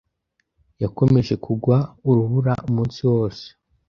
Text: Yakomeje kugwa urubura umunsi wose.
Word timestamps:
Yakomeje 0.81 1.33
kugwa 1.45 1.77
urubura 2.09 2.53
umunsi 2.67 2.99
wose. 3.11 3.45